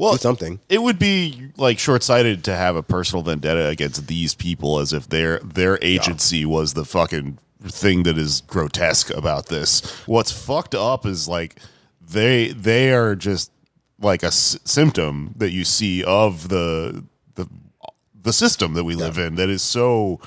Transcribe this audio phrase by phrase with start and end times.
[0.00, 0.60] Well, do something.
[0.70, 5.08] It would be like short-sighted to have a personal vendetta against these people as if
[5.08, 9.82] their their agency was the fucking thing that is grotesque about this.
[10.06, 11.56] What's fucked up is like
[12.00, 13.52] they they are just
[14.00, 17.04] like a s- symptom that you see of the
[17.34, 17.46] the
[18.22, 20.18] the system that we live in that is so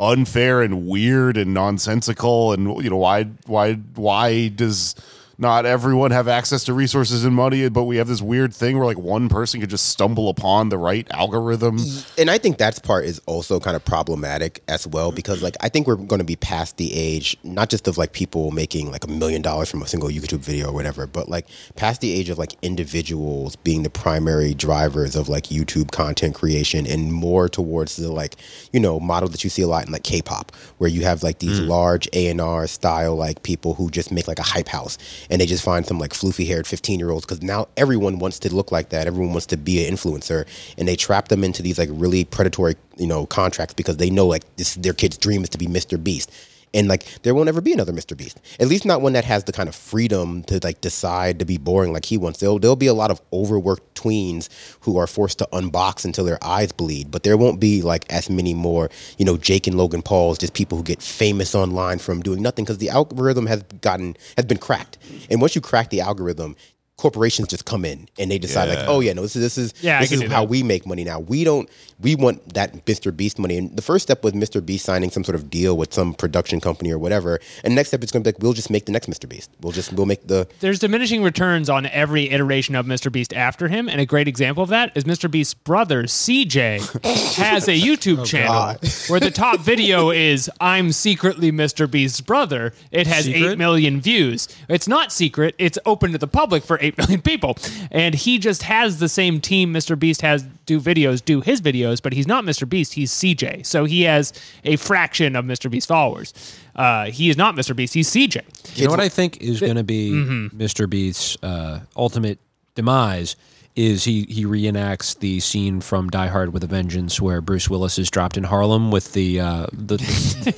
[0.00, 4.96] unfair and weird and nonsensical and you know why why why does
[5.38, 8.86] not everyone have access to resources and money but we have this weird thing where
[8.86, 11.78] like one person could just stumble upon the right algorithm.
[12.18, 15.68] And I think that part is also kind of problematic as well because like I
[15.68, 19.04] think we're going to be past the age not just of like people making like
[19.04, 22.28] a million dollars from a single YouTube video or whatever, but like past the age
[22.28, 27.96] of like individuals being the primary drivers of like YouTube content creation and more towards
[27.96, 28.36] the like
[28.72, 31.38] you know model that you see a lot in like K-pop where you have like
[31.38, 31.68] these mm.
[31.68, 34.98] large A&R style like people who just make like a hype house
[35.30, 38.38] and they just find some like floofy haired 15 year olds because now everyone wants
[38.40, 39.06] to look like that.
[39.06, 40.46] Everyone wants to be an influencer
[40.78, 44.26] and they trap them into these like really predatory you know contracts because they know
[44.26, 46.30] like this their kid's dream is to be mr beast
[46.74, 48.40] and like there won't ever be another mr beast.
[48.60, 51.58] At least not one that has the kind of freedom to like decide to be
[51.58, 52.40] boring like he wants.
[52.40, 54.48] There'll, there'll be a lot of overworked tweens
[54.80, 57.10] who are forced to unbox until their eyes bleed.
[57.10, 60.54] But there won't be like as many more you know jake and logan pauls just
[60.54, 64.58] people who get famous online from doing nothing because the algorithm has gotten has been
[64.58, 64.98] cracked.
[65.30, 66.56] And once you crack the algorithm
[67.02, 69.74] corporations just come in and they decide like oh yeah no this is this is
[69.82, 70.48] Yeah, this is how that.
[70.48, 71.68] we make money now we don't
[72.00, 75.24] we want that mr beast money and the first step was mr beast signing some
[75.24, 78.30] sort of deal with some production company or whatever and next step is going to
[78.30, 80.78] be like we'll just make the next mr beast we'll just we'll make the There's
[80.78, 83.10] diminishing returns on every iteration of Mr.
[83.10, 85.30] Beast after him, and a great example of that is Mr.
[85.30, 88.76] Beast's brother CJ has a YouTube oh, channel
[89.08, 91.90] where the top video is "I'm secretly Mr.
[91.90, 93.52] Beast's brother." It has Secret?
[93.52, 94.48] eight million views.
[94.68, 97.56] It's not secret; it's open to the public for eight million people,
[97.90, 99.98] and he just has the same team Mr.
[99.98, 102.68] Beast has do videos, do his videos, but he's not Mr.
[102.68, 102.94] Beast.
[102.94, 104.32] He's CJ, so he has
[104.64, 105.70] a fraction of Mr.
[105.70, 106.32] Beast's followers.
[106.74, 107.74] Uh, he is not Mr.
[107.76, 107.94] Beast.
[107.94, 108.76] He's CJ.
[108.78, 110.56] You know what I think is going to be Mm-hmm.
[110.60, 110.88] Mr.
[110.88, 112.38] Beast's uh, ultimate
[112.74, 113.36] demise
[113.74, 117.98] is he he reenacts the scene from Die Hard with a Vengeance where Bruce Willis
[117.98, 119.96] is dropped in Harlem with the uh, the,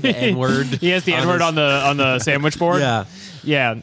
[0.01, 0.67] the N word.
[0.67, 2.81] He has the N word on the on the sandwich board.
[2.81, 3.05] Yeah.
[3.45, 3.75] yeah.